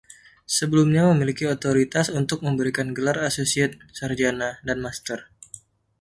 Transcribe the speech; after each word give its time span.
Sebelumnya 0.55 1.03
memiliki 1.13 1.43
otorisasi 1.55 2.11
untuk 2.21 2.39
memberikan 2.45 2.87
gelar 2.95 3.17
associate, 3.29 3.75
sarjana, 3.97 4.49
dan 4.67 4.77
master. 4.85 5.19